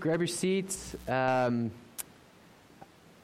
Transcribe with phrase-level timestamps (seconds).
[0.00, 0.94] grab your seats.
[1.08, 1.70] Um,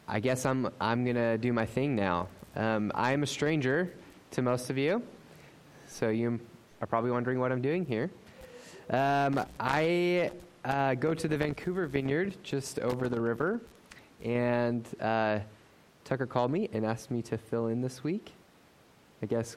[0.09, 2.29] I guess I'm I'm gonna do my thing now.
[2.57, 3.93] Um, I am a stranger
[4.33, 5.03] to most of you,
[5.87, 6.41] so you
[6.81, 8.11] are probably wondering what I'm doing here.
[8.91, 10.31] Um, I
[10.65, 13.61] uh, go to the Vancouver Vineyard just over the river,
[14.25, 15.39] and uh,
[16.05, 18.33] Tucker called me and asked me to fill in this week.
[19.23, 19.57] I guess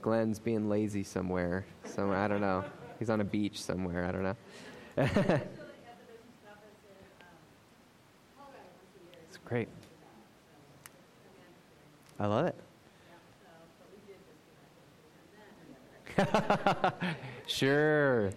[0.00, 1.64] Glenn's being lazy somewhere.
[1.84, 2.64] Somewhere I don't know.
[2.98, 4.06] He's on a beach somewhere.
[4.06, 5.40] I don't know.
[9.52, 9.68] great.
[12.18, 12.56] I love it.
[17.46, 18.30] sure.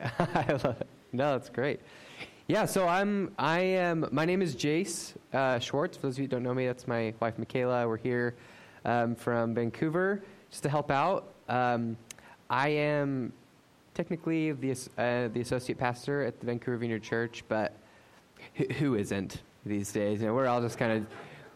[0.18, 0.88] I love it.
[1.12, 1.78] No, that's great.
[2.48, 3.30] Yeah, so I'm.
[3.38, 4.08] I am.
[4.10, 5.96] My name is Jace uh, Schwartz.
[5.96, 7.86] For those of you who don't know me, that's my wife Michaela.
[7.86, 8.34] We're here
[8.84, 11.34] um, from Vancouver just to help out.
[11.48, 11.96] Um,
[12.50, 13.32] I am
[13.94, 17.76] technically the uh, the associate pastor at the Vancouver Vineyard Church, but
[18.54, 20.20] who, who isn't these days?
[20.20, 21.06] You know, we're all just kind of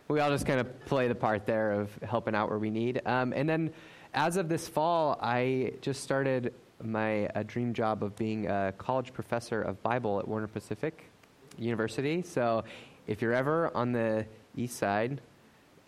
[0.08, 3.02] we all just kind of play the part there of helping out where we need.
[3.06, 3.72] Um, and then,
[4.14, 9.62] as of this fall, I just started my dream job of being a college professor
[9.62, 11.10] of Bible at Warner Pacific
[11.58, 12.22] University.
[12.22, 12.62] So,
[13.06, 14.26] if you're ever on the
[14.56, 15.20] east side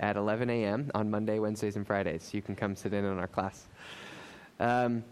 [0.01, 0.91] at 11 a.m.
[0.95, 3.67] on Monday, Wednesdays, and Fridays, you can come sit in on our class.
[4.61, 5.05] Um,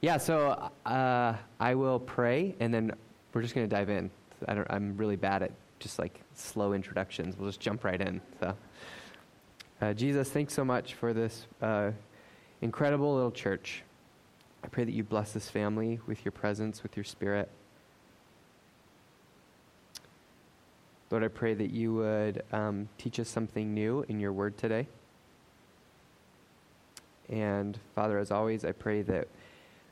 [0.00, 2.92] yeah, so uh, I will pray, and then
[3.32, 4.10] we're just going to dive in.
[4.48, 7.36] I am really bad at just like slow introductions.
[7.36, 8.20] We'll just jump right in.
[8.38, 8.54] So,
[9.80, 11.90] uh, Jesus, thanks so much for this uh,
[12.60, 13.82] incredible little church.
[14.62, 17.48] I pray that you bless this family with your presence, with your spirit.
[21.10, 24.86] Lord, I pray that you would um, teach us something new in your word today.
[27.30, 29.28] And Father, as always, I pray that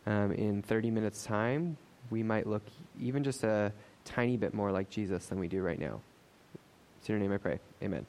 [0.07, 1.77] um, in 30 minutes' time,
[2.11, 2.63] we might look
[3.01, 3.73] even just a
[4.09, 6.01] tiny bit more like Jesus than we do right now.
[6.99, 7.61] It's in your name I pray.
[7.83, 8.07] Amen.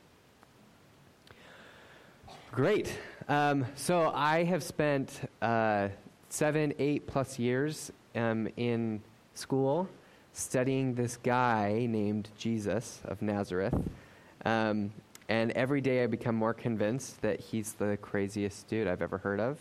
[2.51, 2.97] Great.
[3.27, 5.89] Um, so I have spent uh,
[6.29, 9.01] seven, eight plus years um, in
[9.35, 9.87] school
[10.33, 13.75] studying this guy named Jesus of Nazareth.
[14.45, 14.91] Um,
[15.27, 19.39] and every day I become more convinced that he's the craziest dude I've ever heard
[19.39, 19.59] of.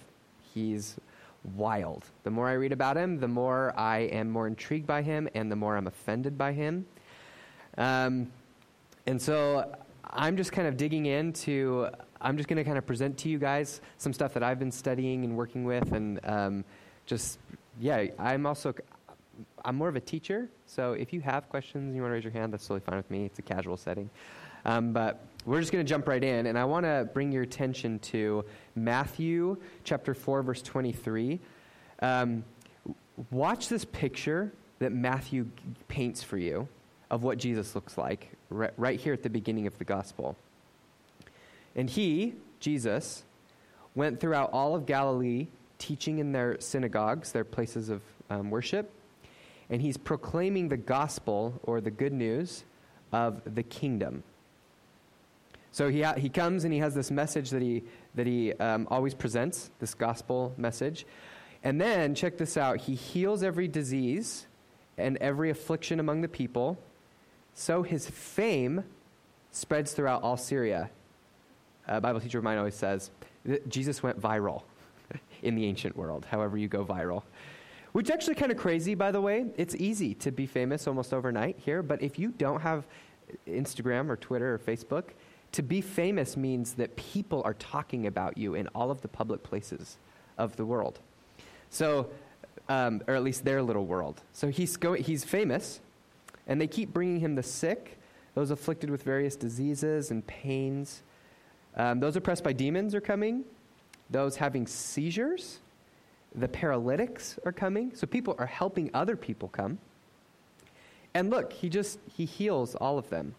[0.55, 0.97] He's
[1.55, 2.05] wild.
[2.25, 5.51] The more I read about him, the more I am more intrigued by him and
[5.51, 6.87] the more I'm offended by him.
[7.77, 8.31] Um,
[9.07, 11.89] and so I'm just kind of digging into,
[12.21, 14.73] I'm just going to kind of present to you guys some stuff that I've been
[14.73, 15.93] studying and working with.
[15.93, 16.65] And um,
[17.07, 17.39] just,
[17.81, 18.75] yeah, I'm also,
[19.65, 20.49] I'm more of a teacher.
[20.67, 22.97] So if you have questions, and you want to raise your hand, that's totally fine
[22.97, 23.25] with me.
[23.25, 24.11] It's a casual setting.
[24.65, 27.43] Um, but we're just going to jump right in, and I want to bring your
[27.43, 31.41] attention to Matthew chapter 4, verse 23.
[32.01, 32.45] Um,
[33.31, 35.49] watch this picture that Matthew
[35.89, 36.69] paints for you
[37.11, 40.37] of what Jesus looks like right, right here at the beginning of the gospel.
[41.75, 43.23] And he, Jesus,
[43.95, 45.49] went throughout all of Galilee,
[45.79, 48.91] teaching in their synagogues, their places of um, worship,
[49.71, 52.65] and he's proclaiming the gospel or the good news
[53.13, 54.23] of the kingdom.
[55.73, 57.85] So he, ha- he comes and he has this message that he,
[58.15, 61.07] that he um, always presents, this gospel message.
[61.63, 64.47] And then, check this out, he heals every disease
[64.97, 66.79] and every affliction among the people.
[67.55, 68.85] So his fame
[69.51, 70.91] spreads throughout all Syria.
[71.87, 73.11] A Bible teacher of mine always says
[73.69, 74.63] Jesus went viral
[75.43, 77.23] in the ancient world, however you go viral.
[77.93, 79.47] Which is actually kind of crazy, by the way.
[79.57, 82.87] It's easy to be famous almost overnight here, but if you don't have
[83.49, 85.11] Instagram or Twitter or Facebook,
[85.53, 89.43] to be famous means that people are talking about you in all of the public
[89.43, 89.97] places
[90.37, 91.01] of the world.
[91.71, 92.09] So,
[92.69, 94.21] um, or at least their little world.
[94.33, 95.81] So he's, go- he's famous,
[96.47, 97.99] and they keep bringing him the sick,
[98.35, 101.03] those afflicted with various diseases and pains.
[101.77, 103.45] Um, those oppressed by demons are coming,
[104.11, 105.61] those having seizures,
[106.35, 107.95] the paralytics are coming.
[107.95, 109.79] So people are helping other people come.
[111.15, 113.35] And look, he just he heals all of them.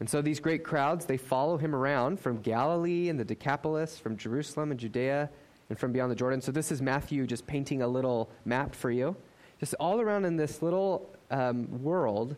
[0.00, 4.16] And so these great crowds, they follow him around from Galilee and the Decapolis, from
[4.16, 5.28] Jerusalem and Judea,
[5.68, 6.40] and from beyond the Jordan.
[6.40, 9.14] So this is Matthew just painting a little map for you.
[9.60, 12.34] Just all around in this little um, world,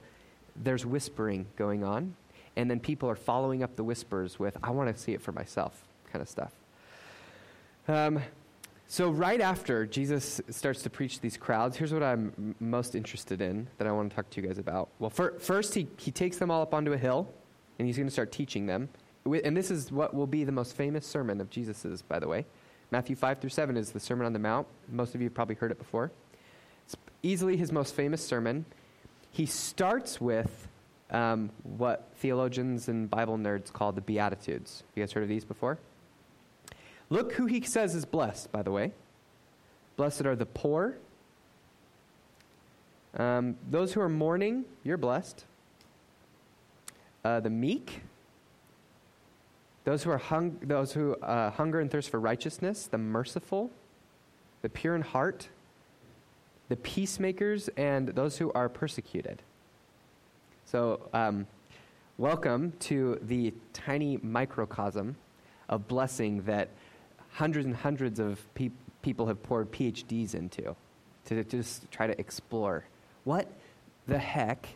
[0.56, 2.16] there's whispering going on.
[2.56, 5.30] And then people are following up the whispers with, I want to see it for
[5.30, 6.52] myself, kind of stuff.
[7.86, 8.20] Um,
[8.88, 13.66] so, right after Jesus starts to preach these crowds, here's what I'm most interested in
[13.78, 14.90] that I want to talk to you guys about.
[14.98, 17.32] Well, first, he, he takes them all up onto a hill
[17.78, 18.88] and he's going to start teaching them.
[19.24, 22.44] And this is what will be the most famous sermon of Jesus's, by the way.
[22.90, 24.66] Matthew 5 through 7 is the Sermon on the Mount.
[24.90, 26.10] Most of you have probably heard it before.
[26.84, 28.66] It's easily his most famous sermon.
[29.30, 30.68] He starts with
[31.10, 34.82] um, what theologians and Bible nerds call the Beatitudes.
[34.94, 35.78] You guys heard of these before?
[37.08, 38.92] Look who he says is blessed, by the way.
[39.96, 40.96] Blessed are the poor.
[43.16, 45.44] Um, those who are mourning, you're blessed.
[47.24, 48.00] Uh, the meek,
[49.84, 53.70] those who are hung, those who uh, hunger and thirst for righteousness, the merciful,
[54.62, 55.48] the pure in heart,
[56.68, 59.42] the peacemakers, and those who are persecuted.
[60.64, 61.46] So, um,
[62.18, 65.16] welcome to the tiny microcosm
[65.68, 66.70] of blessing that
[67.32, 68.70] hundreds and hundreds of pe-
[69.02, 70.74] people have poured PhDs into
[71.26, 72.84] to just try to explore
[73.24, 73.46] what
[74.06, 74.66] the heck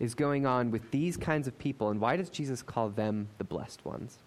[0.00, 3.44] is going on with these kinds of people, and why does Jesus call them the
[3.44, 4.18] blessed ones?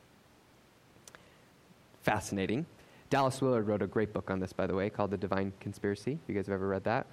[2.04, 2.66] Fascinating.
[3.10, 6.18] Dallas Willard wrote a great book on this, by the way, called The Divine Conspiracy.
[6.28, 7.08] You guys have ever read that?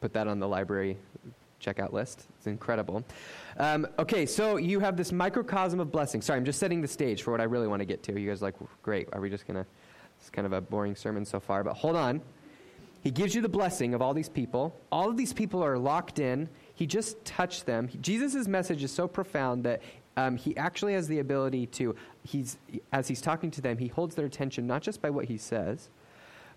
[0.00, 0.96] Put that on the library
[1.60, 2.26] checkout list.
[2.38, 3.04] It's incredible.
[3.58, 6.22] Um, okay, so you have this microcosm of blessing.
[6.22, 8.20] Sorry, I'm just setting the stage for what I really want to get to.
[8.20, 9.08] You guys like, great.
[9.12, 9.66] Are we just going to?
[10.20, 12.20] It's kind of a boring sermon so far, but hold on.
[13.02, 14.74] He gives you the blessing of all these people.
[14.90, 16.48] All of these people are locked in.
[16.76, 17.88] He just touched them.
[18.00, 19.82] Jesus' message is so profound that
[20.16, 22.58] um, he actually has the ability to, he's,
[22.92, 25.88] as he's talking to them, he holds their attention not just by what he says,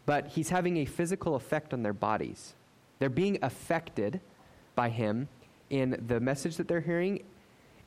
[0.06, 2.54] but he's having a physical effect on their bodies.
[3.00, 4.20] They're being affected
[4.76, 5.30] by him
[5.70, 7.24] in the message that they're hearing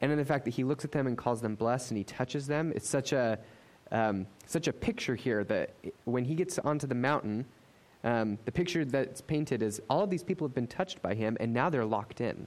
[0.00, 2.05] and in the fact that he looks at them and calls them blessed and he
[2.05, 2.73] touches them.
[2.75, 3.38] It's such a,
[3.90, 5.75] um, such a picture here that
[6.05, 7.44] when he gets onto the mountain,
[8.04, 11.37] um, the picture that's painted is all of these people have been touched by him
[11.40, 12.46] and now they're locked in.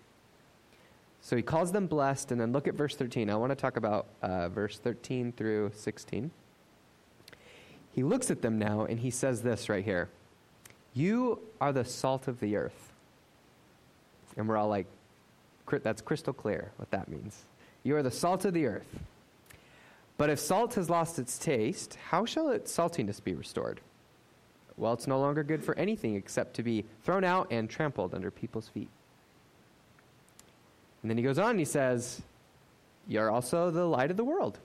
[1.21, 3.31] So he calls them blessed, and then look at verse 13.
[3.31, 6.29] I want to talk about uh, verse 13 through 16.
[7.93, 10.09] He looks at them now and he says this right here
[10.93, 12.93] You are the salt of the earth.
[14.37, 14.85] And we're all like,
[15.81, 17.45] that's crystal clear what that means.
[17.81, 18.99] You are the salt of the earth.
[20.17, 23.81] But if salt has lost its taste, how shall its saltiness be restored?
[24.77, 28.29] Well, it's no longer good for anything except to be thrown out and trampled under
[28.29, 28.89] people's feet.
[31.01, 32.21] And then he goes on and he says,
[33.07, 34.59] You're also the light of the world.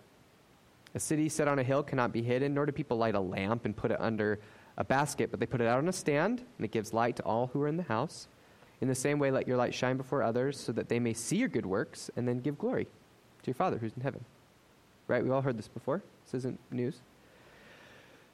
[0.94, 3.64] A city set on a hill cannot be hidden, nor do people light a lamp
[3.64, 4.40] and put it under
[4.76, 7.22] a basket, but they put it out on a stand, and it gives light to
[7.22, 8.26] all who are in the house.
[8.80, 11.36] In the same way, let your light shine before others, so that they may see
[11.36, 14.24] your good works and then give glory to your Father who's in heaven.
[15.06, 15.22] Right?
[15.22, 16.02] We've all heard this before.
[16.24, 17.00] This isn't news.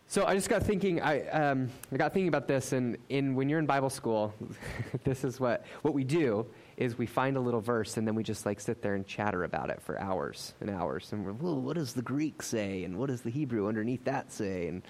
[0.09, 1.01] So I just got thinking.
[1.01, 4.33] I, um, I got thinking about this, and in when you're in Bible school,
[5.05, 8.23] this is what what we do is we find a little verse and then we
[8.23, 11.13] just like sit there and chatter about it for hours and hours.
[11.13, 12.85] And we're, well, what does the Greek say?
[12.85, 14.69] And what does the Hebrew underneath that say?
[14.69, 14.83] And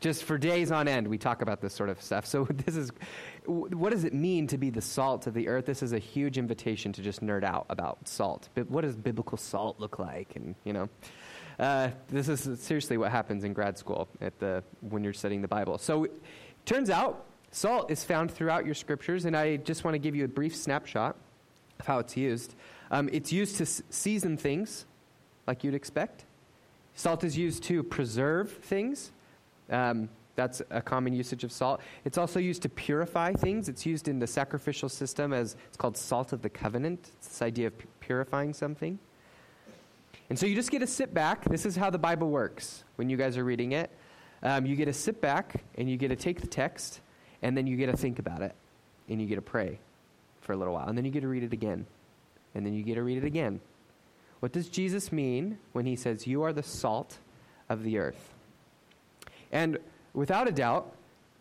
[0.00, 2.26] just for days on end, we talk about this sort of stuff.
[2.26, 2.90] So this is,
[3.46, 5.64] what does it mean to be the salt of the earth?
[5.64, 8.50] This is a huge invitation to just nerd out about salt.
[8.54, 10.36] But what does biblical salt look like?
[10.36, 10.88] And, you know,
[11.58, 15.48] uh, this is seriously what happens in grad school at the, when you're studying the
[15.48, 15.78] Bible.
[15.78, 16.08] So
[16.64, 20.24] turns out Salt is found throughout your scriptures, and I just want to give you
[20.24, 21.16] a brief snapshot
[21.78, 22.56] of how it's used.
[22.90, 24.86] Um, it's used to season things,
[25.46, 26.24] like you'd expect.
[26.96, 29.12] Salt is used to preserve things.
[29.70, 31.80] Um, that's a common usage of salt.
[32.04, 33.68] It's also used to purify things.
[33.68, 37.12] It's used in the sacrificial system as it's called salt of the covenant.
[37.18, 38.98] It's this idea of purifying something.
[40.30, 41.44] And so you just get to sit back.
[41.44, 43.90] This is how the Bible works when you guys are reading it.
[44.42, 47.00] Um, you get to sit back and you get to take the text
[47.42, 48.54] and then you get to think about it.
[49.08, 49.78] And you get to pray
[50.40, 50.88] for a little while.
[50.88, 51.86] And then you get to read it again.
[52.54, 53.60] And then you get to read it again.
[54.40, 57.18] What does Jesus mean when he says, You are the salt
[57.68, 58.32] of the earth?
[59.52, 59.78] And
[60.12, 60.94] without a doubt,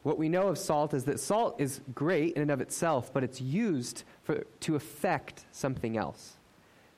[0.03, 3.23] what we know of salt is that salt is great in and of itself, but
[3.23, 6.35] it's used for, to affect something else.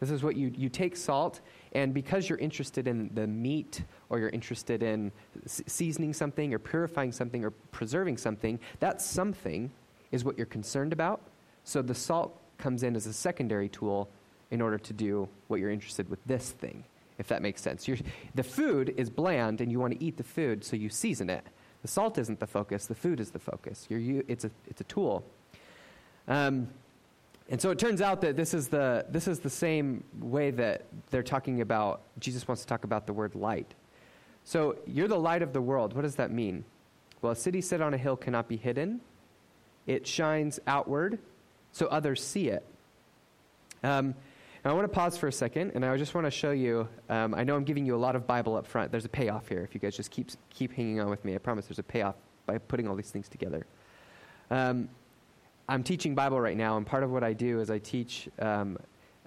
[0.06, 4.20] This is what you, you take salt, and because you're interested in the meat or
[4.20, 5.12] you're interested in
[5.48, 9.72] seasoning something or purifying something or preserving something, that something
[10.12, 11.22] is what you're concerned about.
[11.64, 14.08] So the salt comes in as a secondary tool
[14.52, 16.84] in order to do what you're interested with this thing,
[17.18, 17.88] if that makes sense.
[17.88, 17.98] You're,
[18.36, 21.48] the food is bland and you want to eat the food, so you season it.
[21.82, 23.88] The salt isn't the focus, the food is the focus.
[23.90, 25.26] You're, you, it's, a, it's a tool.
[26.28, 26.68] Um,
[27.50, 30.86] and so it turns out that this is, the, this is the same way that
[31.12, 33.74] they're talking about, Jesus wants to talk about the word light.
[34.44, 35.94] So you're the light of the world.
[35.94, 36.66] What does that mean?
[37.22, 39.02] Well, a city set on a hill cannot be hidden,
[39.86, 41.20] it shines outward
[41.72, 42.66] so others see it.
[43.84, 44.16] Um,
[44.64, 46.88] I want to pause for a second, and I just want to show you.
[47.08, 48.90] Um, I know I'm giving you a lot of Bible up front.
[48.90, 51.36] There's a payoff here if you guys just keep, keep hanging on with me.
[51.36, 52.16] I promise there's a payoff
[52.48, 53.68] by putting all these things together.
[54.50, 54.90] Um,
[55.67, 58.77] I'm teaching Bible right now, and part of what I do is I teach um,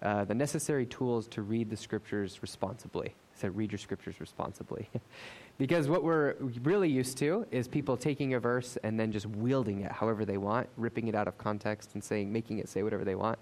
[0.00, 3.14] uh, the necessary tools to read the scriptures responsibly.
[3.34, 4.88] Said, read your scriptures responsibly.
[5.58, 9.80] because what we're really used to is people taking a verse and then just wielding
[9.80, 13.04] it however they want, ripping it out of context and saying, making it say whatever
[13.04, 13.38] they want.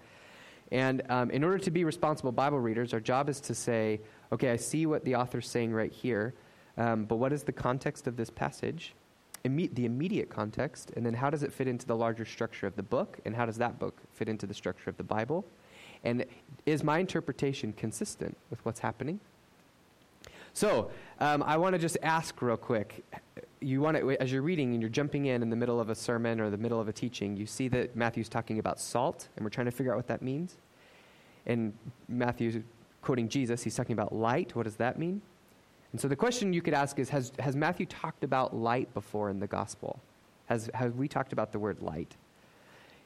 [0.71, 4.01] And um, in order to be responsible Bible readers, our job is to say,
[4.31, 6.33] okay, I see what the author's saying right here,
[6.77, 8.93] um, but what is the context of this passage?
[9.45, 12.75] Imme- the immediate context, and then how does it fit into the larger structure of
[12.75, 15.45] the book, and how does that book fit into the structure of the Bible?
[16.03, 16.25] And
[16.65, 19.19] is my interpretation consistent with what's happening?
[20.53, 20.89] So,
[21.19, 23.05] um, I want to just ask real quick.
[23.59, 25.95] You want to, as you're reading and you're jumping in in the middle of a
[25.95, 29.45] sermon or the middle of a teaching, you see that Matthew's talking about salt, and
[29.45, 30.57] we're trying to figure out what that means.
[31.45, 31.73] And
[32.07, 32.57] Matthew's
[33.01, 34.55] quoting Jesus, he's talking about light.
[34.55, 35.21] What does that mean?
[35.91, 39.29] And so the question you could ask is Has, has Matthew talked about light before
[39.29, 39.99] in the gospel?
[40.47, 42.15] Has, have we talked about the word light?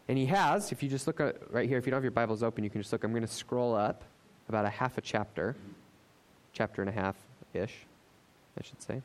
[0.07, 0.71] And he has.
[0.71, 2.69] If you just look at right here, if you don't have your Bibles open, you
[2.69, 3.03] can just look.
[3.03, 4.03] I'm going to scroll up
[4.49, 5.55] about a half a chapter,
[6.53, 7.15] chapter and a half
[7.53, 7.73] ish,
[8.59, 9.01] I should say.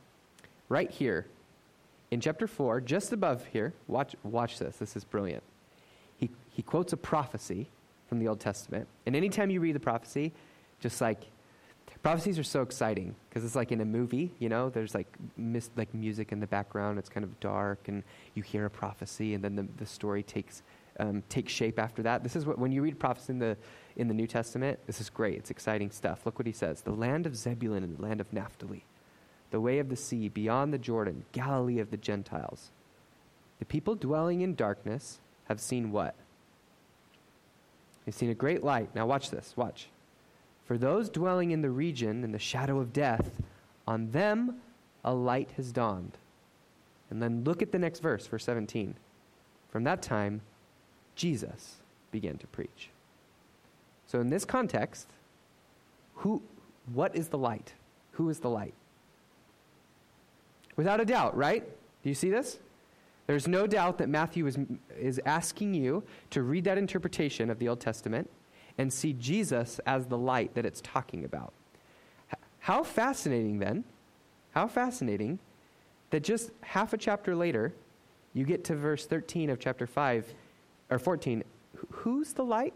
[0.69, 1.25] Right here,
[2.11, 4.77] in chapter 4, just above here, watch, watch this.
[4.77, 5.43] This is brilliant.
[6.17, 7.67] He, he quotes a prophecy
[8.07, 8.87] from the Old Testament.
[9.05, 10.31] And anytime you read the prophecy,
[10.79, 11.23] just like
[12.07, 15.69] prophecies are so exciting because it's like in a movie, you know, there's like mis-
[15.75, 16.97] like music in the background.
[16.97, 18.01] It's kind of dark, and
[18.33, 20.63] you hear a prophecy, and then the, the story takes
[20.99, 22.23] um, takes shape after that.
[22.23, 23.57] This is what when you read prophecy in the
[23.97, 25.37] in the New Testament, this is great.
[25.37, 26.25] It's exciting stuff.
[26.25, 28.85] Look what he says: the land of Zebulun and the land of Naphtali,
[29.51, 32.71] the way of the sea beyond the Jordan, Galilee of the Gentiles.
[33.59, 36.15] The people dwelling in darkness have seen what?
[38.05, 38.95] They've seen a great light.
[38.95, 39.55] Now watch this.
[39.57, 39.89] Watch.
[40.67, 43.41] For those dwelling in the region in the shadow of death,
[43.87, 44.57] on them
[45.03, 46.17] a light has dawned.
[47.09, 48.95] And then look at the next verse, verse 17.
[49.69, 50.41] From that time,
[51.15, 51.77] Jesus
[52.11, 52.89] began to preach.
[54.07, 55.07] So, in this context,
[56.15, 56.41] who,
[56.93, 57.73] what is the light?
[58.13, 58.73] Who is the light?
[60.75, 61.63] Without a doubt, right?
[62.03, 62.59] Do you see this?
[63.25, 64.57] There's no doubt that Matthew is,
[64.99, 68.29] is asking you to read that interpretation of the Old Testament
[68.77, 71.53] and see Jesus as the light that it's talking about.
[72.59, 73.85] How fascinating, then,
[74.51, 75.39] how fascinating
[76.09, 77.73] that just half a chapter later,
[78.33, 80.33] you get to verse 13 of chapter 5,
[80.89, 81.43] or 14.
[81.91, 82.73] Who's the light?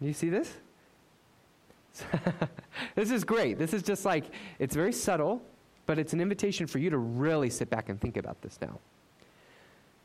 [0.00, 0.52] Do you see this?
[2.94, 3.58] this is great.
[3.58, 4.24] This is just like,
[4.58, 5.42] it's very subtle,
[5.86, 8.78] but it's an invitation for you to really sit back and think about this now.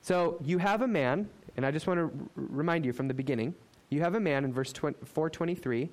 [0.02, 3.14] So you have a man, and I just want to r- remind you from the
[3.14, 3.56] beginning,
[3.90, 5.90] you have a man in verse 423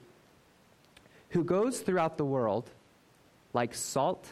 [1.30, 2.70] who goes throughout the world
[3.52, 4.28] like salt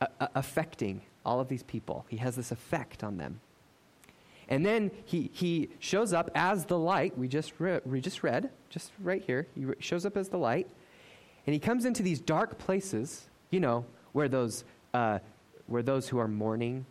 [0.00, 2.04] uh, affecting all of these people.
[2.08, 3.40] He has this effect on them.
[4.48, 8.50] And then he, he shows up as the light, we just, re- we just read,
[8.68, 9.46] just right here.
[9.54, 10.68] He re- shows up as the light.
[11.46, 15.20] And he comes into these dark places, you know, where those, uh,
[15.66, 16.84] where those who are mourning,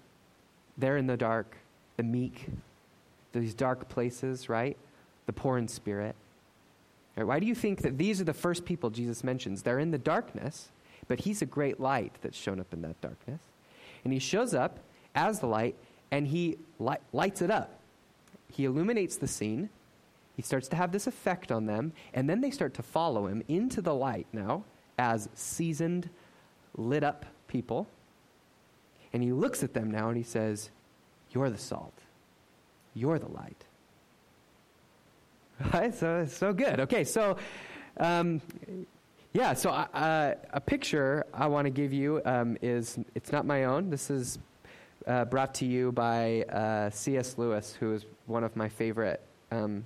[0.78, 1.58] they're in the dark
[1.98, 2.48] the meek,
[3.40, 4.78] these dark places, right?
[5.26, 6.16] The poor in spirit.
[7.16, 7.26] Right?
[7.26, 9.62] Why do you think that these are the first people Jesus mentions?
[9.62, 10.70] They're in the darkness,
[11.08, 13.42] but he's a great light that's shown up in that darkness.
[14.04, 14.80] And he shows up
[15.16, 15.76] as the light
[16.12, 17.80] and he li- lights it up.
[18.52, 19.70] He illuminates the scene.
[20.36, 23.44] He starts to have this effect on them, and then they start to follow him
[23.48, 24.64] into the light now
[24.98, 26.10] as seasoned,
[26.76, 27.88] lit up people.
[29.12, 30.72] And he looks at them now and he says,
[31.32, 31.94] you're the salt.
[32.94, 33.64] You're the light.
[35.74, 35.94] Right?
[35.94, 36.80] So so good.
[36.82, 37.38] Okay, so
[37.98, 38.42] um,
[39.34, 43.64] yeah, so uh, a picture I want to give you um, is it's not my
[43.66, 43.90] own.
[43.90, 44.40] This is
[45.08, 47.38] uh, brought to you by uh, C.S.
[47.38, 49.22] Lewis, who is one of my favorite.
[49.52, 49.84] Um,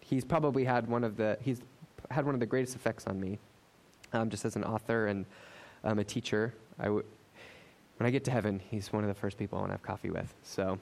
[0.00, 1.60] he's probably had one of the he's
[2.10, 3.38] had one of the greatest effects on me,
[4.12, 5.24] um, just as an author and
[5.84, 6.54] um, a teacher.
[6.78, 7.04] I w-
[7.96, 9.82] when I get to heaven, he's one of the first people I want to have
[9.82, 10.32] coffee with.
[10.42, 10.78] So,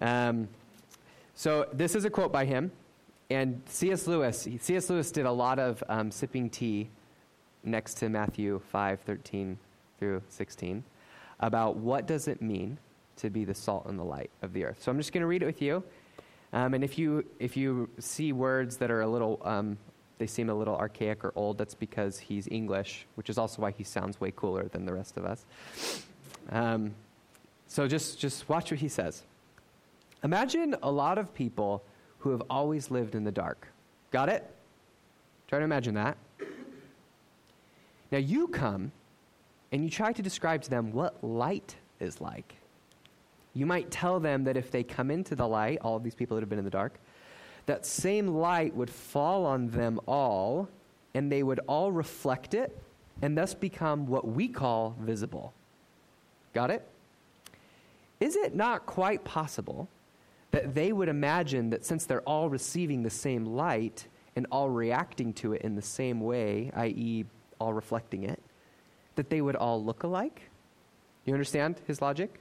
[0.00, 0.48] um,
[1.38, 2.72] so this is a quote by him.
[3.30, 4.08] And C.S.
[4.08, 4.90] Lewis, C.S.
[4.90, 6.90] Lewis did a lot of um, sipping tea
[7.62, 9.56] next to Matthew 5, 13
[10.00, 10.82] through 16
[11.38, 12.76] about what does it mean
[13.18, 14.82] to be the salt and the light of the earth.
[14.82, 15.84] So I'm just going to read it with you.
[16.52, 19.78] Um, and if you, if you see words that are a little, um,
[20.18, 23.70] they seem a little archaic or old, that's because he's English, which is also why
[23.70, 25.46] he sounds way cooler than the rest of us.
[26.50, 26.96] Um,
[27.68, 29.22] so just, just watch what he says.
[30.24, 31.82] Imagine a lot of people
[32.18, 33.68] who have always lived in the dark.
[34.10, 34.50] Got it?
[35.46, 36.16] Try to imagine that.
[38.10, 38.90] Now you come
[39.70, 42.54] and you try to describe to them what light is like.
[43.54, 46.36] you might tell them that if they come into the light, all of these people
[46.36, 47.00] that have been in the dark,
[47.66, 50.68] that same light would fall on them all,
[51.14, 52.76] and they would all reflect it,
[53.20, 55.52] and thus become what we call visible.
[56.54, 56.86] Got it?
[58.20, 59.88] Is it not quite possible
[60.50, 65.32] that they would imagine that since they're all receiving the same light and all reacting
[65.34, 67.24] to it in the same way, i.e.,
[67.58, 68.40] all reflecting it,
[69.16, 70.42] that they would all look alike?
[71.24, 72.40] You understand his logic?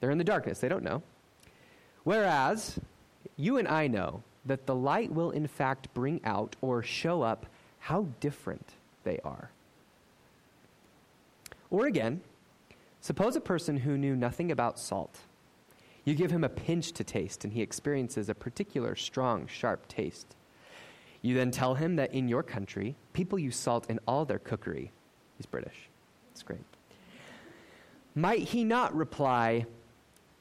[0.00, 1.02] They're in the darkness, they don't know.
[2.04, 2.78] Whereas,
[3.36, 7.46] you and I know that the light will in fact bring out or show up
[7.78, 9.50] how different they are.
[11.70, 12.20] Or again,
[13.00, 15.20] suppose a person who knew nothing about salt.
[16.04, 20.34] You give him a pinch to taste, and he experiences a particular strong, sharp taste.
[21.22, 24.90] You then tell him that in your country, people use salt in all their cookery.
[25.36, 25.88] He's British.
[26.32, 26.60] It's great.
[28.16, 29.64] Might he not reply,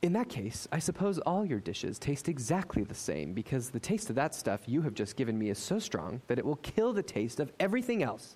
[0.02, 4.10] in that case, I suppose all your dishes taste exactly the same because the taste
[4.10, 6.92] of that stuff you have just given me is so strong that it will kill
[6.92, 8.36] the taste of everything else.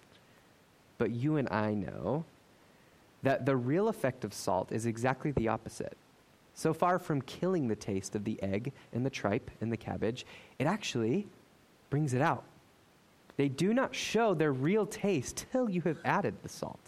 [0.99, 2.23] But you and I know
[3.23, 5.97] that the real effect of salt is exactly the opposite.
[6.55, 10.25] So far from killing the taste of the egg and the tripe and the cabbage,
[10.57, 11.27] it actually
[11.89, 12.45] brings it out.
[13.37, 16.79] They do not show their real taste till you have added the salt.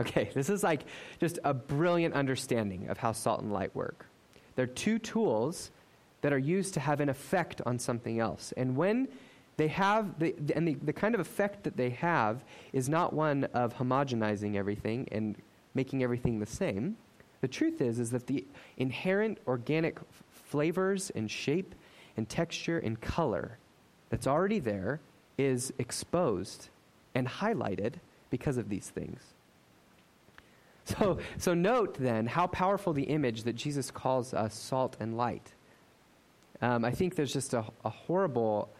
[0.00, 0.82] Okay, this is like
[1.20, 4.06] just a brilliant understanding of how salt and light work.
[4.54, 5.72] They're two tools
[6.20, 8.52] that are used to have an effect on something else.
[8.56, 9.08] And when
[9.56, 13.44] they have, the, and the, the kind of effect that they have is not one
[13.54, 15.34] of homogenizing everything and
[15.74, 16.96] making everything the same.
[17.40, 18.44] The truth is, is that the
[18.76, 21.74] inherent organic f- flavors and shape
[22.16, 23.58] and texture and color
[24.10, 25.00] that's already there
[25.36, 26.68] is exposed
[27.14, 27.94] and highlighted
[28.30, 29.20] because of these things.
[30.98, 35.52] So, so note then how powerful the image that Jesus calls us salt and light.
[36.62, 38.70] Um, I think there's just a, a horrible.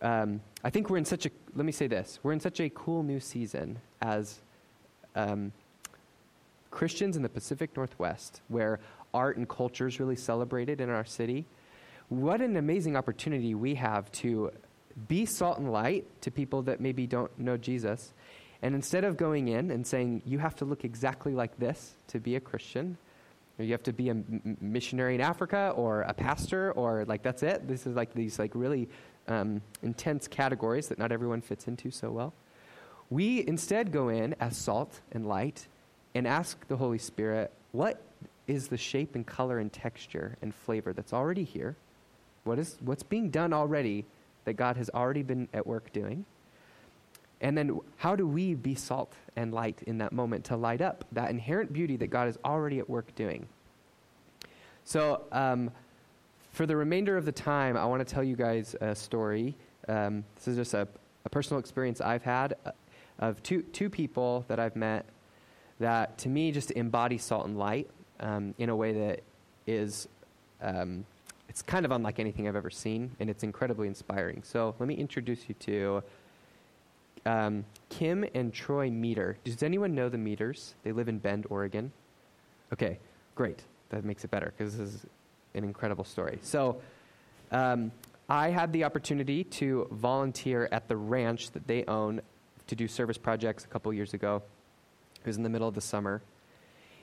[0.00, 1.30] Um, I think we're in such a.
[1.54, 4.40] Let me say this: we're in such a cool new season as
[5.14, 5.52] um,
[6.74, 8.80] Christians in the Pacific Northwest, where
[9.14, 11.46] art and culture is really celebrated in our city.
[12.08, 14.50] What an amazing opportunity we have to
[15.08, 18.12] be salt and light to people that maybe don't know Jesus
[18.64, 22.18] and instead of going in and saying, you have to look exactly like this to
[22.18, 22.96] be a Christian,
[23.58, 27.22] or you have to be a m- missionary in Africa, or a pastor, or like
[27.22, 27.68] that's it.
[27.68, 28.88] This is like these like really
[29.28, 32.32] um, intense categories that not everyone fits into so well.
[33.10, 35.68] We instead go in as salt and light
[36.14, 38.00] and ask the Holy Spirit, what
[38.46, 41.76] is the shape and color and texture and flavor that's already here?
[42.44, 44.04] What is, what's being done already
[44.44, 46.24] that God has already been at work doing?
[47.40, 51.04] And then, how do we be salt and light in that moment to light up
[51.12, 53.46] that inherent beauty that God is already at work doing?
[54.84, 55.70] So, um,
[56.52, 59.56] for the remainder of the time, I want to tell you guys a story.
[59.88, 60.86] Um, this is just a,
[61.24, 62.70] a, personal experience I've had uh,
[63.18, 65.04] of two, two people that I've met
[65.80, 67.88] that, to me, just embody salt and light
[68.20, 69.20] um, in a way that
[69.66, 70.08] is.
[70.62, 71.04] Um,
[71.48, 74.42] it's kind of unlike anything I've ever seen, and it's incredibly inspiring.
[74.44, 76.02] So, let me introduce you to
[77.26, 79.36] um, Kim and Troy Meeder.
[79.44, 80.74] Does anyone know the Meeders?
[80.82, 81.92] They live in Bend, Oregon.
[82.72, 82.98] Okay,
[83.34, 83.62] great.
[83.90, 85.06] That makes it better because this is
[85.54, 86.38] an incredible story.
[86.42, 86.80] So,
[87.52, 87.92] um,
[88.28, 92.22] I had the opportunity to volunteer at the ranch that they own
[92.66, 94.42] to do service projects a couple years ago.
[95.24, 96.22] It was in the middle of the summer.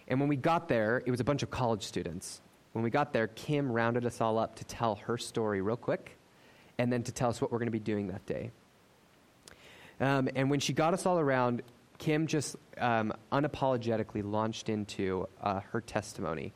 [0.07, 2.41] And when we got there, it was a bunch of college students.
[2.73, 6.17] When we got there, Kim rounded us all up to tell her story real quick
[6.77, 8.51] and then to tell us what we're going to be doing that day.
[9.99, 11.63] Um, and when she got us all around,
[11.97, 16.53] Kim just um, unapologetically launched into uh, her testimony.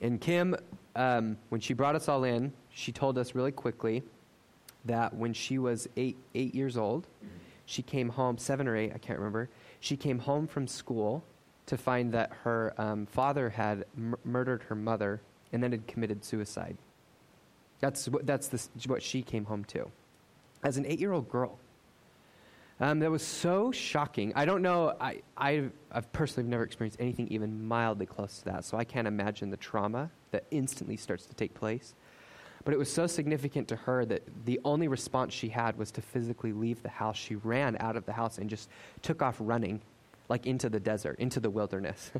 [0.00, 0.56] And Kim,
[0.96, 4.02] um, when she brought us all in, she told us really quickly
[4.84, 7.06] that when she was eight, eight years old,
[7.66, 9.48] she came home, seven or eight, I can't remember.
[9.80, 11.24] She came home from school
[11.66, 15.20] to find that her um, father had m- murdered her mother
[15.52, 16.76] and then had committed suicide.
[17.80, 19.90] That's, what, that's the, what she came home to
[20.62, 21.58] as an eight year old girl.
[22.80, 24.32] Um, that was so shocking.
[24.34, 28.64] I don't know, I, I've, I've personally never experienced anything even mildly close to that,
[28.64, 31.94] so I can't imagine the trauma that instantly starts to take place.
[32.64, 36.02] But it was so significant to her that the only response she had was to
[36.02, 37.16] physically leave the house.
[37.16, 38.70] She ran out of the house and just
[39.02, 39.82] took off running,
[40.28, 42.10] like into the desert, into the wilderness.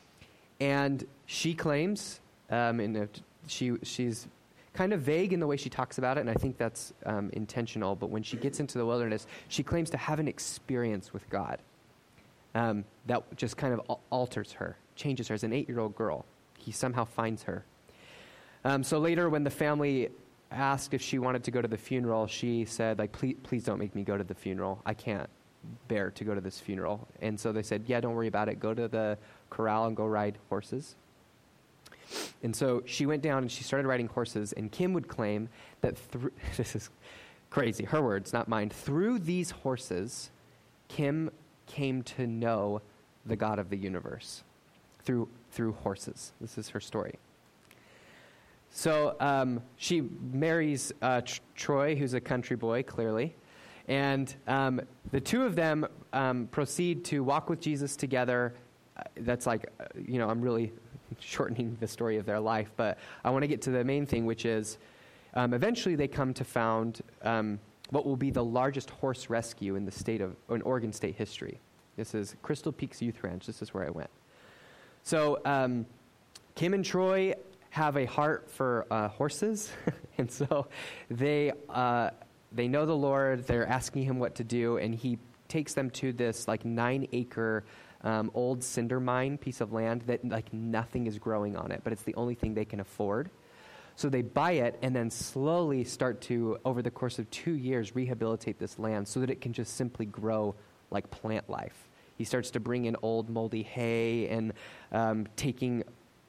[0.60, 3.08] and she claims, um, and
[3.46, 4.26] she, she's
[4.72, 7.30] kind of vague in the way she talks about it, and I think that's um,
[7.32, 7.94] intentional.
[7.94, 11.60] But when she gets into the wilderness, she claims to have an experience with God
[12.54, 16.24] um, that just kind of alters her changes her as an eight year old girl.
[16.58, 17.64] He somehow finds her.
[18.64, 20.08] Um, so later, when the family
[20.50, 23.78] asked if she wanted to go to the funeral, she said, like, please, please don't
[23.78, 24.80] make me go to the funeral.
[24.86, 25.28] I can't
[25.88, 27.06] bear to go to this funeral.
[27.20, 28.60] And so they said, yeah, don't worry about it.
[28.60, 29.18] Go to the
[29.50, 30.96] corral and go ride horses.
[32.42, 35.48] And so she went down and she started riding horses, and Kim would claim
[35.80, 35.96] that
[36.56, 36.90] this is
[37.50, 38.70] crazy, her words, not mine.
[38.70, 40.30] Through these horses,
[40.88, 41.30] Kim
[41.66, 42.82] came to know
[43.24, 44.42] the God of the universe
[45.02, 46.32] through, through horses.
[46.40, 47.14] This is her story.
[48.76, 53.36] So um, she marries uh, Tr- Troy, who's a country boy, clearly.
[53.86, 54.80] And um,
[55.12, 58.52] the two of them um, proceed to walk with Jesus together.
[58.96, 60.72] Uh, that's like, uh, you know, I'm really
[61.20, 64.26] shortening the story of their life, but I want to get to the main thing,
[64.26, 64.78] which is
[65.34, 67.60] um, eventually they come to found um,
[67.90, 71.60] what will be the largest horse rescue in the state of in Oregon State history.
[71.96, 73.46] This is Crystal Peaks Youth Ranch.
[73.46, 74.10] This is where I went.
[75.04, 75.86] So um,
[76.56, 77.34] Kim and Troy
[77.74, 79.68] have a heart for uh, horses,
[80.18, 80.68] and so
[81.10, 82.10] they uh,
[82.52, 83.48] they know the Lord.
[83.48, 87.64] They're asking him what to do, and he takes them to this like nine acre
[88.02, 91.92] um, old cinder mine piece of land that like nothing is growing on it, but
[91.92, 93.28] it's the only thing they can afford.
[93.96, 97.96] So they buy it and then slowly start to, over the course of two years,
[97.96, 100.54] rehabilitate this land so that it can just simply grow
[100.92, 101.88] like plant life.
[102.16, 104.52] He starts to bring in old moldy hay and
[104.92, 105.82] um, taking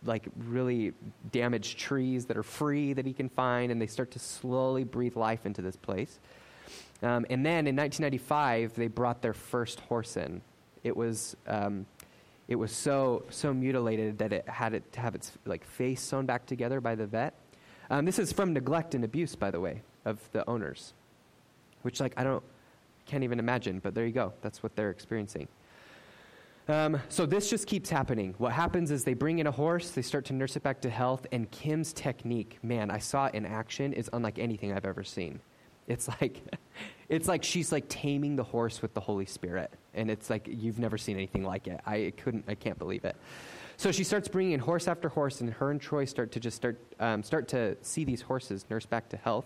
[0.06, 0.94] like really
[1.32, 5.16] damaged trees that are free that he can find, and they start to slowly breathe
[5.16, 6.20] life into this place.
[7.02, 10.42] Um, and then in 1995, they brought their first horse in.
[10.84, 11.86] It was um,
[12.48, 16.26] it was so so mutilated that it had it to have its like face sewn
[16.26, 17.34] back together by the vet.
[17.90, 20.94] Um, this is from neglect and abuse, by the way, of the owners,
[21.82, 22.44] which like I don't
[23.06, 23.80] can't even imagine.
[23.80, 24.34] But there you go.
[24.42, 25.48] That's what they're experiencing.
[26.68, 28.34] Um, so this just keeps happening.
[28.40, 30.90] What happens is they bring in a horse, they start to nurse it back to
[30.90, 35.04] health, and Kim's technique, man, I saw it in action, is unlike anything I've ever
[35.04, 35.40] seen.
[35.88, 36.42] It's like,
[37.10, 40.80] it's like she's like taming the horse with the Holy Spirit, and it's like you've
[40.80, 41.80] never seen anything like it.
[41.86, 43.16] I couldn't, I can't believe it.
[43.78, 46.58] So she starts bringing in horse after horse, and her and Troy start to just
[46.58, 49.46] start um, start to see these horses nurse back to health,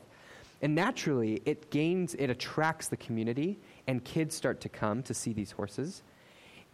[0.62, 5.34] and naturally it gains, it attracts the community, and kids start to come to see
[5.34, 6.04] these horses.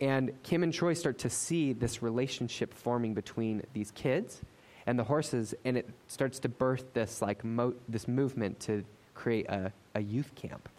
[0.01, 4.41] And Kim and Troy start to see this relationship forming between these kids
[4.85, 9.47] and the horses, and it starts to birth this like mo- this movement to create
[9.49, 10.69] a, a youth camp.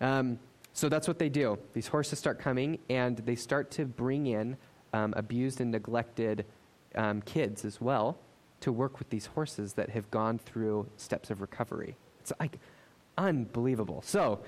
[0.00, 0.38] Um,
[0.72, 1.58] so that's what they do.
[1.74, 4.56] These horses start coming, and they start to bring in
[4.92, 6.46] um, abused and neglected
[6.94, 8.16] um, kids as well
[8.60, 11.96] to work with these horses that have gone through steps of recovery.
[12.20, 12.58] It's like
[13.16, 14.02] unbelievable.
[14.02, 14.40] So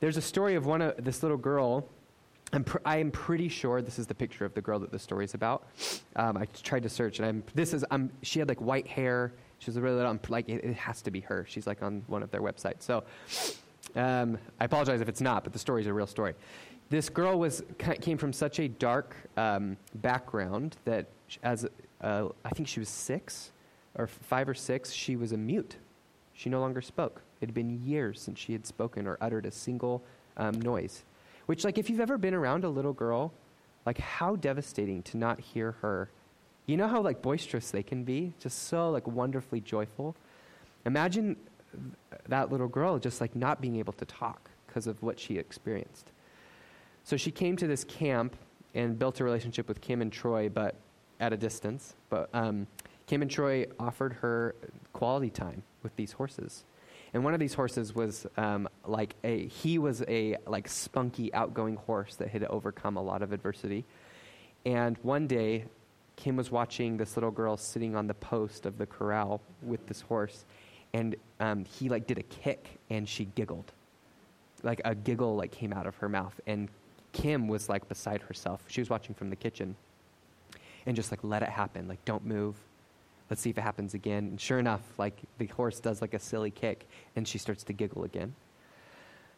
[0.00, 1.88] there's a story of one of this little girl
[2.52, 4.98] I'm pr- I am pretty sure this is the picture of the girl that the
[4.98, 5.66] story's about.
[6.16, 9.32] Um, I tried to search, and I'm, this is, I'm, she had like white hair.
[9.58, 11.46] She was really like, it, it, has to be her.
[11.48, 12.82] She's like on one of their websites.
[12.82, 13.04] So
[13.96, 16.34] um, I apologize if it's not, but the story is a real story.
[16.90, 21.06] This girl was came from such a dark um, background that,
[21.42, 21.66] as
[22.02, 23.50] uh, I think she was six
[23.94, 25.76] or five or six, she was a mute.
[26.34, 27.22] She no longer spoke.
[27.40, 30.02] It had been years since she had spoken or uttered a single
[30.36, 31.04] um, noise.
[31.52, 33.30] Which, like, if you've ever been around a little girl,
[33.84, 36.08] like, how devastating to not hear her.
[36.64, 38.32] You know how, like, boisterous they can be?
[38.38, 40.16] Just so, like, wonderfully joyful.
[40.86, 41.36] Imagine
[42.26, 46.10] that little girl just, like, not being able to talk because of what she experienced.
[47.04, 48.34] So she came to this camp
[48.74, 50.76] and built a relationship with Kim and Troy, but
[51.20, 51.96] at a distance.
[52.08, 52.66] But um,
[53.06, 54.54] Kim and Troy offered her
[54.94, 56.64] quality time with these horses.
[57.14, 61.76] And one of these horses was um, like a, he was a like spunky, outgoing
[61.76, 63.84] horse that had overcome a lot of adversity.
[64.64, 65.66] And one day,
[66.16, 70.02] Kim was watching this little girl sitting on the post of the corral with this
[70.02, 70.44] horse,
[70.92, 73.72] and um, he like did a kick, and she giggled,
[74.62, 76.68] like a giggle like came out of her mouth, and
[77.12, 78.62] Kim was like beside herself.
[78.68, 79.74] She was watching from the kitchen,
[80.86, 82.56] and just like let it happen, like don't move,
[83.32, 84.24] Let's see if it happens again.
[84.26, 87.72] And sure enough, like the horse does like a silly kick, and she starts to
[87.72, 88.34] giggle again.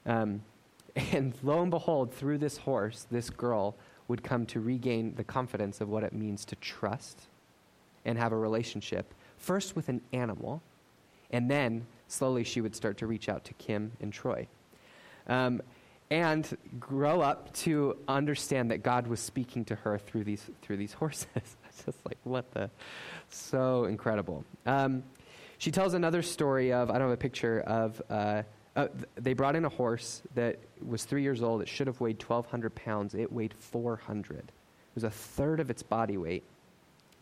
[0.05, 0.43] Um,
[1.13, 3.77] and lo and behold, through this horse, this girl
[4.09, 7.29] would come to regain the confidence of what it means to trust
[8.05, 10.61] and have a relationship, first with an animal,
[11.31, 14.49] and then slowly she would start to reach out to Kim and Troy.
[15.29, 15.63] Um,
[16.11, 20.95] and grow up to understand that God was speaking to her through these, through these
[20.95, 21.29] horses.
[21.87, 22.71] just like, what the?
[23.31, 24.45] So incredible.
[24.67, 25.03] Um,
[25.59, 28.43] she tells another story of, I don't have a picture of, uh,
[28.77, 31.63] uh, they brought in a horse that was three years old.
[31.63, 33.15] It should have weighed 1,200 pounds.
[33.15, 34.39] It weighed 400.
[34.39, 34.45] It
[34.95, 36.43] was a third of its body weight.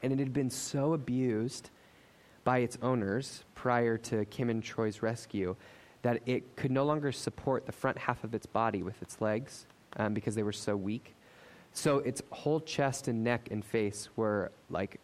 [0.02, 1.70] And it had been so abused
[2.44, 5.54] by its owners prior to Kim and Troy's rescue
[6.02, 9.66] that it could no longer support the front half of its body with its legs
[9.96, 11.14] um, because they were so weak.
[11.72, 15.00] So its whole chest and neck and face were like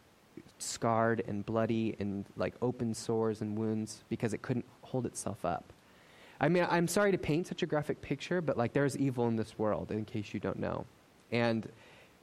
[0.58, 5.72] scarred and bloody and like open sores and wounds because it couldn't hold itself up.
[6.40, 9.36] I mean, I'm sorry to paint such a graphic picture, but like there's evil in
[9.36, 10.84] this world, in case you don't know.
[11.32, 11.68] And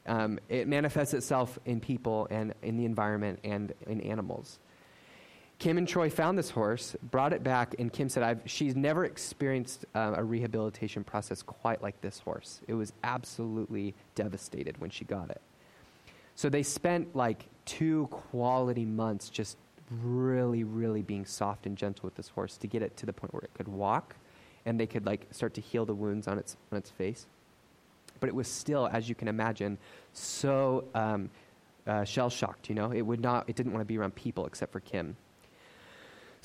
[0.08, 4.60] um, it manifests itself in people and in the environment and in animals.
[5.58, 9.06] Kim and Troy found this horse, brought it back, and Kim said I've, she's never
[9.06, 12.60] experienced uh, a rehabilitation process quite like this horse.
[12.68, 15.42] It was absolutely devastated when she got it.
[16.36, 19.58] So they spent like two quality months just
[20.04, 23.34] really, really being soft and gentle with this horse to get it to the point
[23.34, 24.16] where it could walk
[24.66, 27.28] and they could like start to heal the wounds on its, on its face.
[28.20, 29.78] But it was still, as you can imagine,
[30.12, 31.30] so um,
[31.88, 32.92] uh, shell shocked, you know?
[32.92, 35.16] It, would not, it didn't want to be around people except for Kim.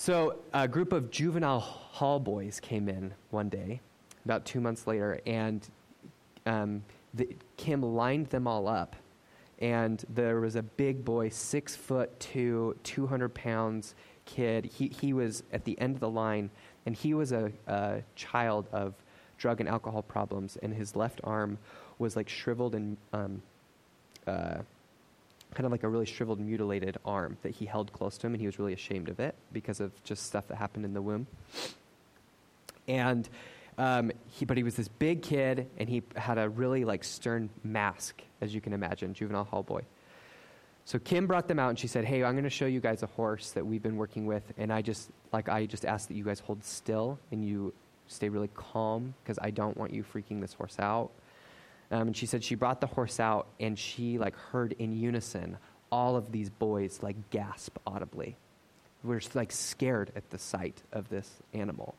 [0.00, 3.82] So a group of juvenile hall boys came in one day,
[4.24, 5.68] about two months later, and
[6.46, 6.82] um,
[7.12, 8.96] the, Kim lined them all up
[9.58, 14.64] and there was a big boy, six foot two, 200 pounds kid.
[14.64, 16.48] He, he was at the end of the line,
[16.86, 18.94] and he was a, a child of
[19.36, 21.58] drug and alcohol problems, and his left arm
[21.98, 23.42] was like shriveled and um,
[24.26, 24.60] uh,
[25.54, 28.40] kind of like a really shriveled, mutilated arm that he held close to him, and
[28.40, 31.26] he was really ashamed of it because of just stuff that happened in the womb.
[32.86, 33.28] And
[33.78, 37.50] um, he, but he was this big kid, and he had a really like stern
[37.64, 39.82] mask, as you can imagine, juvenile hall boy.
[40.84, 43.02] So Kim brought them out, and she said, "Hey, I'm going to show you guys
[43.02, 46.14] a horse that we've been working with, and I just like I just ask that
[46.14, 47.72] you guys hold still and you
[48.06, 51.10] stay really calm because I don't want you freaking this horse out."
[51.90, 55.56] Um, and she said she brought the horse out, and she like heard in unison
[55.90, 58.36] all of these boys like gasp audibly.
[59.02, 61.94] We're like scared at the sight of this animal.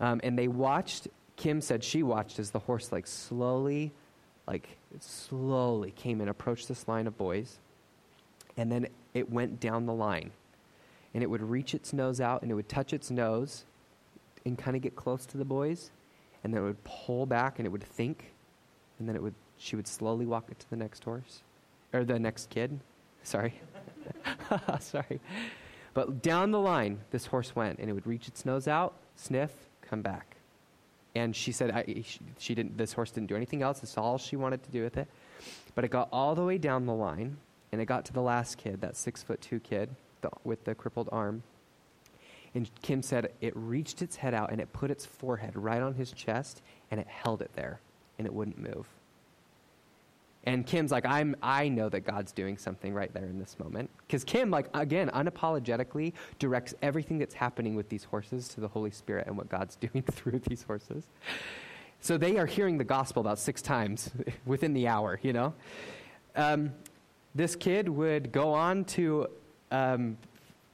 [0.00, 3.92] Um, and they watched, Kim said she watched as the horse, like, slowly,
[4.46, 7.58] like, slowly came and approached this line of boys.
[8.56, 10.30] And then it went down the line.
[11.14, 13.64] And it would reach its nose out and it would touch its nose
[14.44, 15.90] and kind of get close to the boys.
[16.44, 18.32] And then it would pull back and it would think.
[18.98, 21.42] And then it would, she would slowly walk it to the next horse,
[21.92, 22.78] or the next kid.
[23.22, 23.54] Sorry.
[24.80, 25.20] Sorry.
[25.94, 29.50] But down the line, this horse went, and it would reach its nose out, sniff,
[29.82, 30.36] come back.
[31.14, 33.80] And she said I, she, she didn't, this horse didn't do anything else.
[33.80, 35.08] That's all she wanted to do with it.
[35.74, 37.38] But it got all the way down the line,
[37.72, 40.74] and it got to the last kid, that six foot two kid the, with the
[40.74, 41.42] crippled arm.
[42.54, 45.94] And Kim said it reached its head out and it put its forehead right on
[45.94, 47.80] his chest and it held it there
[48.18, 48.86] and it wouldn't move.
[50.46, 53.90] And Kim's like, I'm, I know that God's doing something right there in this moment.
[54.06, 58.92] Because Kim, like, again, unapologetically directs everything that's happening with these horses to the Holy
[58.92, 61.04] Spirit and what God's doing through these horses.
[62.00, 64.10] So they are hearing the gospel about six times
[64.46, 65.52] within the hour, you know?
[66.36, 66.72] Um,
[67.34, 69.26] this kid would go on to,
[69.72, 70.16] um,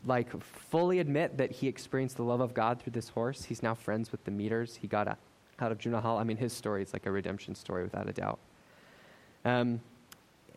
[0.05, 3.44] like, fully admit that he experienced the love of God through this horse.
[3.44, 4.76] He's now friends with the Meeders.
[4.76, 5.09] He got
[5.62, 6.18] out of Juvenile Hall.
[6.18, 8.38] I mean, his story is like a redemption story without a doubt.
[9.44, 9.81] Um,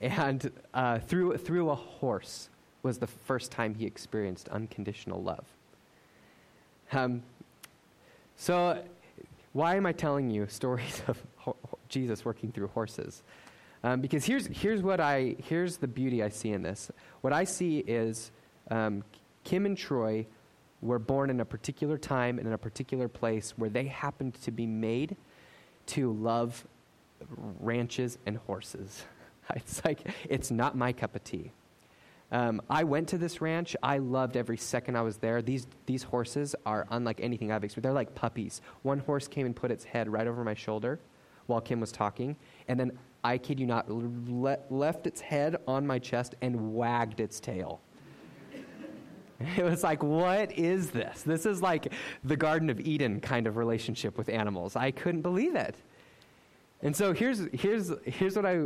[0.02, 2.50] and uh, through, through a horse
[2.84, 5.46] was the first time he experienced unconditional love.
[6.92, 7.24] Um,
[8.36, 8.84] so,
[9.54, 11.56] why am I telling you stories of ho-
[11.88, 13.24] Jesus working through horses?
[13.84, 16.92] Um, because here's, here's, what I, here's the beauty I see in this.
[17.22, 18.32] What I see is
[18.72, 19.04] um,
[19.44, 20.26] Kim and Troy
[20.82, 24.52] were born in a particular time and in a particular place where they happened to
[24.52, 25.16] be made
[25.88, 26.66] to love
[27.60, 29.04] ranches and horses.
[29.56, 31.52] It's like, it's not my cup of tea.
[32.32, 33.76] Um, I went to this ranch.
[33.84, 35.44] I loved every second I was there.
[35.44, 37.84] These, these horses are unlike anything I've experienced.
[37.84, 38.62] They're like puppies.
[38.82, 41.00] One horse came and put its head right over my shoulder
[41.46, 42.36] while Kim was talking.
[42.68, 47.20] And then, I kid you not, le- left its head on my chest and wagged
[47.20, 47.82] its tail.
[49.58, 51.22] It was like, what is this?
[51.24, 51.92] This is like
[52.24, 54.76] the Garden of Eden kind of relationship with animals.
[54.76, 55.76] I couldn't believe it.
[56.82, 58.66] And so here's, here's, here's what I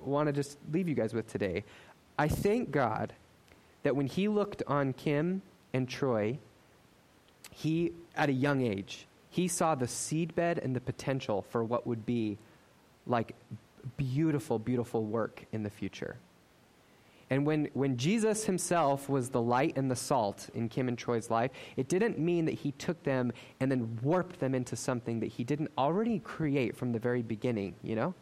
[0.00, 1.64] want to just leave you guys with today.
[2.18, 3.12] I thank God
[3.82, 6.38] that when He looked on Kim and Troy,
[7.50, 12.04] He, at a young age, He saw the seedbed and the potential for what would
[12.06, 12.38] be
[13.06, 13.34] like
[13.96, 16.16] beautiful, beautiful work in the future.
[17.30, 21.30] And when, when Jesus himself was the light and the salt in Kim and Troy's
[21.30, 25.26] life, it didn't mean that he took them and then warped them into something that
[25.26, 28.14] he didn't already create from the very beginning, you know?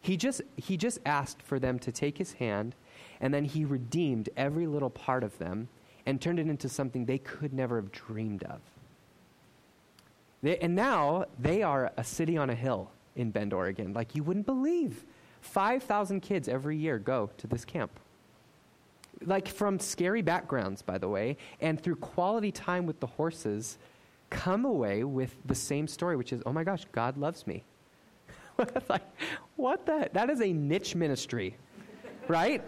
[0.00, 2.74] He just, he just asked for them to take his hand,
[3.20, 5.68] and then he redeemed every little part of them
[6.06, 8.60] and turned it into something they could never have dreamed of.
[10.42, 13.92] They, and now they are a city on a hill in Bend, Oregon.
[13.92, 15.04] Like you wouldn't believe.
[15.42, 17.90] 5,000 kids every year go to this camp.
[19.24, 23.78] Like from scary backgrounds, by the way, and through quality time with the horses,
[24.30, 27.62] come away with the same story, which is, oh my gosh, God loves me.
[28.88, 29.02] like,
[29.56, 30.08] what the?
[30.12, 31.56] That is a niche ministry,
[32.28, 32.62] right?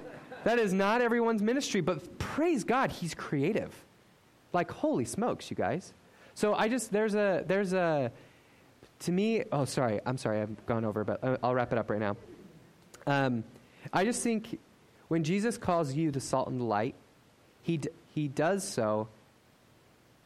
[0.44, 3.72] That is not everyone's ministry, but praise God, He's creative.
[4.52, 5.94] Like, holy smokes, you guys.
[6.34, 8.10] So I just, there's a, there's a,
[9.00, 12.00] to me, oh, sorry, I'm sorry, I've gone over, but I'll wrap it up right
[12.00, 12.16] now.
[13.06, 13.44] Um,
[13.92, 14.58] I just think
[15.12, 16.94] when Jesus calls you the salt and the light,
[17.60, 19.08] he, d- he does so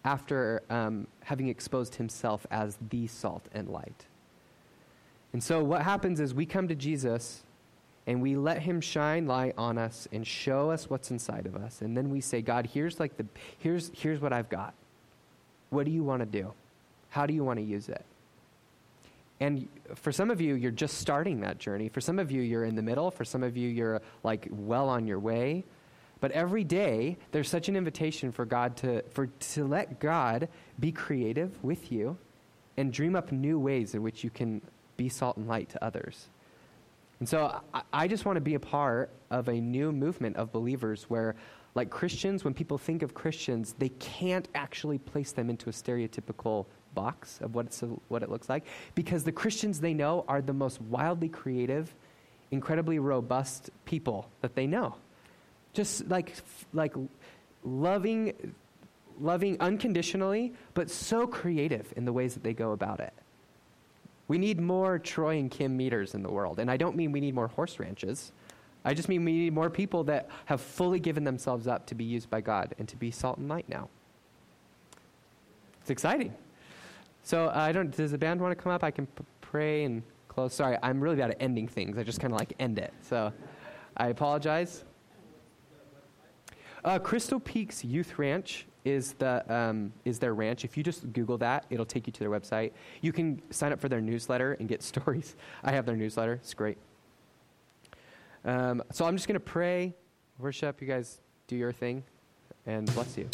[0.04, 4.04] after um, having exposed himself as the salt and light.
[5.32, 7.42] And so what happens is we come to Jesus
[8.06, 11.82] and we let him shine light on us and show us what's inside of us.
[11.82, 13.26] And then we say, God, here's like the
[13.58, 14.72] here's here's what I've got.
[15.70, 16.52] What do you want to do?
[17.08, 18.04] How do you want to use it?
[19.40, 21.88] And for some of you, you're just starting that journey.
[21.88, 23.10] For some of you, you're in the middle.
[23.10, 25.64] For some of you, you're like well on your way.
[26.20, 30.48] But every day, there's such an invitation for God to, for, to let God
[30.80, 32.16] be creative with you
[32.78, 34.62] and dream up new ways in which you can
[34.96, 36.28] be salt and light to others.
[37.20, 40.52] And so I, I just want to be a part of a new movement of
[40.52, 41.34] believers where,
[41.74, 46.66] like Christians, when people think of Christians, they can't actually place them into a stereotypical
[46.96, 48.64] box of what, it's, what it looks like
[48.96, 51.94] because the Christians they know are the most wildly creative,
[52.50, 54.96] incredibly robust people that they know.
[55.72, 56.34] Just like,
[56.72, 56.94] like
[57.62, 58.54] loving,
[59.20, 63.12] loving unconditionally, but so creative in the ways that they go about it.
[64.26, 66.58] We need more Troy and Kim Meeders in the world.
[66.58, 68.32] And I don't mean we need more horse ranches.
[68.84, 72.04] I just mean we need more people that have fully given themselves up to be
[72.04, 73.88] used by God and to be salt and light now.
[75.80, 76.34] It's exciting.
[77.26, 77.90] So uh, I don't.
[77.90, 78.84] Does the band want to come up?
[78.84, 80.54] I can p- pray and close.
[80.54, 81.98] Sorry, I'm really bad at ending things.
[81.98, 82.94] I just kind of like end it.
[83.02, 83.32] So
[83.96, 84.84] I apologize.
[86.84, 90.64] Uh, Crystal Peaks Youth Ranch is the um, is their ranch.
[90.64, 92.70] If you just Google that, it'll take you to their website.
[93.00, 95.34] You can sign up for their newsletter and get stories.
[95.64, 96.34] I have their newsletter.
[96.34, 96.78] It's great.
[98.44, 99.96] Um, so I'm just going to pray,
[100.38, 100.80] worship.
[100.80, 102.04] You guys do your thing,
[102.66, 103.28] and bless you.